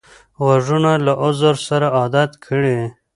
[0.43, 2.77] غوږونه له عذر سره عادت کړی